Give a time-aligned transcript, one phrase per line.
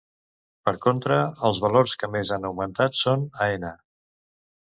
[0.67, 1.17] Per contra,
[1.49, 3.73] els valors que més han augmentat són Aena.